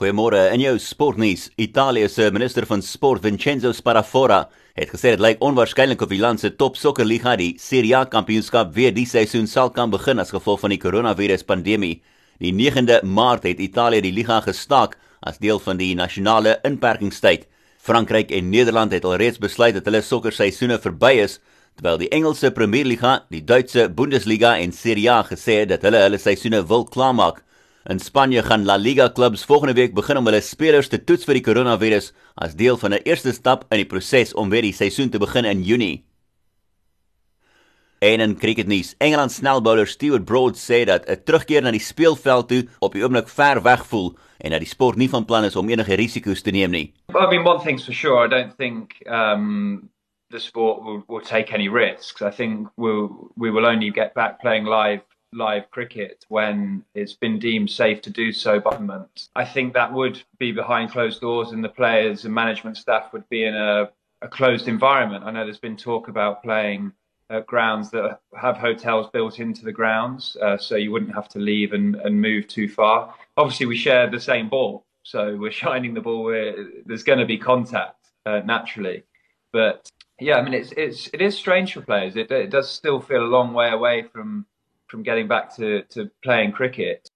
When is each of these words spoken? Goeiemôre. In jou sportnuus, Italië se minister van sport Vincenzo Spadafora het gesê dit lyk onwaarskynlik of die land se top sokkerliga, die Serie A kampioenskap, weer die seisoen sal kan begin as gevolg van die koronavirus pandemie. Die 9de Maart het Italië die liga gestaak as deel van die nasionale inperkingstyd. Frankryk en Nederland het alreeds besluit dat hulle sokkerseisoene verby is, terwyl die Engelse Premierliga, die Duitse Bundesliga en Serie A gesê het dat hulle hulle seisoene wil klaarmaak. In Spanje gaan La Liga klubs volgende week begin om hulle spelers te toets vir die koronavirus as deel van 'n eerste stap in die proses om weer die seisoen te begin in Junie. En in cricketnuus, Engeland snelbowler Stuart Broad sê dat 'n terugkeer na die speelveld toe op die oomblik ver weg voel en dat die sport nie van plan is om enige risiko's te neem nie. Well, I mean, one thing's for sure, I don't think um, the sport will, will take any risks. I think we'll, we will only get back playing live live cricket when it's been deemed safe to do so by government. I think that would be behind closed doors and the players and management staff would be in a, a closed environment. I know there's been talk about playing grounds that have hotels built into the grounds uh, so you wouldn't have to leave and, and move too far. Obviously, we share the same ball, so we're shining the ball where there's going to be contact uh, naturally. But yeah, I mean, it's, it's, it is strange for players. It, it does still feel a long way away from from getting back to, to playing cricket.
Goeiemôre. 0.00 0.46
In 0.54 0.62
jou 0.64 0.78
sportnuus, 0.80 1.50
Italië 1.60 2.06
se 2.08 2.30
minister 2.32 2.64
van 2.64 2.80
sport 2.80 3.20
Vincenzo 3.20 3.68
Spadafora 3.76 4.46
het 4.72 4.88
gesê 4.88 5.10
dit 5.12 5.20
lyk 5.20 5.42
onwaarskynlik 5.44 6.00
of 6.00 6.08
die 6.08 6.20
land 6.22 6.40
se 6.40 6.48
top 6.56 6.78
sokkerliga, 6.80 7.34
die 7.36 7.58
Serie 7.60 7.98
A 7.98 8.06
kampioenskap, 8.08 8.70
weer 8.72 8.94
die 8.96 9.04
seisoen 9.04 9.44
sal 9.44 9.68
kan 9.76 9.92
begin 9.92 10.22
as 10.22 10.32
gevolg 10.32 10.62
van 10.62 10.72
die 10.72 10.78
koronavirus 10.80 11.44
pandemie. 11.44 11.98
Die 12.40 12.54
9de 12.56 13.02
Maart 13.04 13.44
het 13.44 13.60
Italië 13.60 14.00
die 14.06 14.14
liga 14.16 14.38
gestaak 14.46 14.96
as 15.20 15.36
deel 15.36 15.60
van 15.60 15.76
die 15.76 15.90
nasionale 15.92 16.56
inperkingstyd. 16.64 17.44
Frankryk 17.76 18.32
en 18.32 18.48
Nederland 18.48 18.96
het 18.96 19.04
alreeds 19.04 19.36
besluit 19.36 19.76
dat 19.76 19.84
hulle 19.84 20.00
sokkerseisoene 20.00 20.80
verby 20.80 21.18
is, 21.26 21.42
terwyl 21.76 22.00
die 22.00 22.08
Engelse 22.08 22.54
Premierliga, 22.56 23.18
die 23.28 23.44
Duitse 23.44 23.90
Bundesliga 23.92 24.56
en 24.64 24.72
Serie 24.72 25.12
A 25.12 25.20
gesê 25.28 25.60
het 25.60 25.74
dat 25.76 25.84
hulle 25.84 26.00
hulle 26.08 26.24
seisoene 26.24 26.64
wil 26.72 26.88
klaarmaak. 26.88 27.44
In 27.88 27.98
Spanje 27.98 28.42
gaan 28.42 28.64
La 28.64 28.76
Liga 28.76 29.08
klubs 29.08 29.44
volgende 29.44 29.72
week 29.74 29.94
begin 29.94 30.18
om 30.20 30.26
hulle 30.28 30.42
spelers 30.44 30.90
te 30.92 30.98
toets 31.00 31.24
vir 31.24 31.38
die 31.38 31.44
koronavirus 31.46 32.10
as 32.36 32.52
deel 32.52 32.76
van 32.76 32.92
'n 32.92 33.00
eerste 33.08 33.32
stap 33.32 33.64
in 33.72 33.80
die 33.80 33.88
proses 33.88 34.34
om 34.34 34.50
weer 34.50 34.62
die 34.62 34.72
seisoen 34.76 35.08
te 35.08 35.18
begin 35.18 35.44
in 35.44 35.62
Junie. 35.62 36.04
En 38.00 38.20
in 38.20 38.36
cricketnuus, 38.36 38.94
Engeland 38.98 39.32
snelbowler 39.32 39.86
Stuart 39.86 40.24
Broad 40.24 40.56
sê 40.56 40.84
dat 40.84 41.08
'n 41.08 41.24
terugkeer 41.24 41.62
na 41.62 41.70
die 41.70 41.80
speelveld 41.80 42.48
toe 42.48 42.68
op 42.80 42.92
die 42.92 43.02
oomblik 43.02 43.28
ver 43.28 43.62
weg 43.62 43.86
voel 43.86 44.16
en 44.38 44.50
dat 44.50 44.60
die 44.60 44.68
sport 44.68 44.96
nie 44.96 45.08
van 45.08 45.24
plan 45.24 45.44
is 45.44 45.56
om 45.56 45.68
enige 45.68 45.94
risiko's 45.94 46.42
te 46.42 46.50
neem 46.50 46.70
nie. 46.70 46.92
Well, 47.06 47.24
I 47.24 47.28
mean, 47.30 47.46
one 47.46 47.64
thing's 47.64 47.84
for 47.84 47.94
sure, 47.94 48.24
I 48.24 48.28
don't 48.28 48.56
think 48.56 48.92
um, 49.06 49.88
the 50.28 50.38
sport 50.38 50.84
will, 50.84 51.02
will 51.08 51.24
take 51.24 51.54
any 51.54 51.68
risks. 51.68 52.20
I 52.20 52.30
think 52.30 52.68
we'll, 52.76 53.32
we 53.36 53.50
will 53.50 53.64
only 53.64 53.90
get 53.90 54.12
back 54.14 54.38
playing 54.40 54.66
live 54.66 55.00
live 55.32 55.70
cricket 55.70 56.24
when 56.28 56.84
it's 56.94 57.14
been 57.14 57.38
deemed 57.38 57.70
safe 57.70 58.02
to 58.02 58.10
do 58.10 58.32
so 58.32 58.58
by 58.58 58.70
government. 58.72 59.28
I 59.36 59.44
think 59.44 59.74
that 59.74 59.92
would 59.92 60.22
be 60.38 60.52
behind 60.52 60.90
closed 60.90 61.20
doors 61.20 61.52
and 61.52 61.62
the 61.62 61.68
players 61.68 62.24
and 62.24 62.34
management 62.34 62.76
staff 62.76 63.12
would 63.12 63.28
be 63.28 63.44
in 63.44 63.54
a, 63.54 63.90
a 64.22 64.28
closed 64.28 64.68
environment. 64.68 65.24
I 65.24 65.30
know 65.30 65.44
there's 65.44 65.58
been 65.58 65.76
talk 65.76 66.08
about 66.08 66.42
playing 66.42 66.92
grounds 67.46 67.90
that 67.90 68.18
have 68.36 68.56
hotels 68.56 69.08
built 69.12 69.38
into 69.38 69.64
the 69.64 69.72
grounds 69.72 70.36
uh, 70.42 70.58
so 70.58 70.74
you 70.74 70.90
wouldn't 70.90 71.14
have 71.14 71.28
to 71.28 71.38
leave 71.38 71.72
and, 71.72 71.94
and 71.96 72.20
move 72.20 72.48
too 72.48 72.68
far. 72.68 73.14
Obviously, 73.36 73.66
we 73.66 73.76
share 73.76 74.10
the 74.10 74.18
same 74.18 74.48
ball, 74.48 74.84
so 75.04 75.36
we're 75.36 75.52
shining 75.64 75.94
the 75.94 76.00
ball 76.00 76.24
where 76.24 76.56
there's 76.86 77.04
going 77.04 77.20
to 77.20 77.26
be 77.26 77.38
contact 77.38 78.08
uh, 78.26 78.40
naturally. 78.40 79.04
But 79.52 79.88
yeah, 80.18 80.36
I 80.36 80.42
mean, 80.42 80.54
it's, 80.54 80.72
it's, 80.72 81.08
it 81.12 81.22
is 81.22 81.36
strange 81.36 81.72
for 81.72 81.82
players. 81.82 82.16
It, 82.16 82.30
it 82.32 82.50
does 82.50 82.68
still 82.68 83.00
feel 83.00 83.22
a 83.22 83.26
long 83.26 83.54
way 83.54 83.70
away 83.70 84.02
from 84.02 84.44
from 84.90 85.02
getting 85.02 85.28
back 85.28 85.54
to, 85.56 85.82
to 85.84 86.10
playing 86.22 86.52
cricket. 86.52 87.08